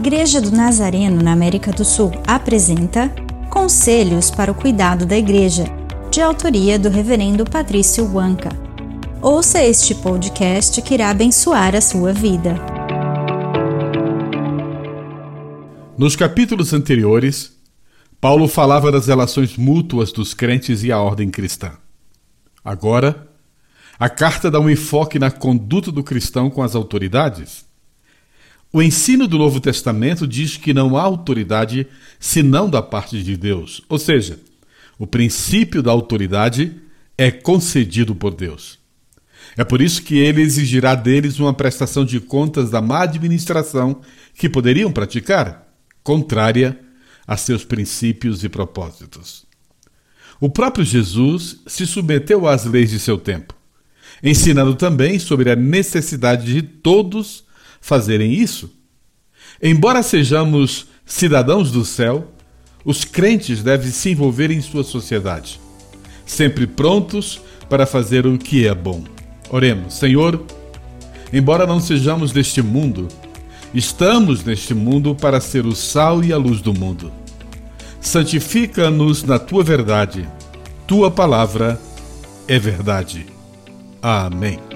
[0.00, 3.14] Igreja do Nazareno na América do Sul apresenta
[3.50, 5.66] Conselhos para o Cuidado da Igreja,
[6.10, 8.48] de autoria do Reverendo Patrício Wanka.
[9.20, 12.54] Ouça este podcast que irá abençoar a sua vida.
[15.98, 17.54] Nos capítulos anteriores,
[18.18, 21.72] Paulo falava das relações mútuas dos crentes e a ordem cristã.
[22.64, 23.28] Agora,
[23.98, 27.68] a carta dá um enfoque na conduta do cristão com as autoridades.
[28.72, 31.88] O ensino do Novo Testamento diz que não há autoridade
[32.20, 34.38] senão da parte de Deus, ou seja,
[34.96, 36.76] o princípio da autoridade
[37.18, 38.78] é concedido por Deus.
[39.56, 44.02] É por isso que ele exigirá deles uma prestação de contas da má administração
[44.34, 45.66] que poderiam praticar,
[46.04, 46.78] contrária
[47.26, 49.44] a seus princípios e propósitos.
[50.40, 53.52] O próprio Jesus se submeteu às leis de seu tempo,
[54.22, 57.44] ensinando também sobre a necessidade de todos
[57.80, 58.70] fazerem isso.
[59.62, 62.32] Embora sejamos cidadãos do céu,
[62.84, 65.60] os crentes devem se envolver em sua sociedade,
[66.24, 69.04] sempre prontos para fazer o que é bom.
[69.50, 70.42] Oremos, Senhor,
[71.32, 73.08] embora não sejamos deste mundo,
[73.74, 77.12] estamos neste mundo para ser o sal e a luz do mundo.
[78.00, 80.26] Santifica-nos na tua verdade.
[80.86, 81.80] Tua palavra
[82.48, 83.26] é verdade.
[84.02, 84.69] Amém.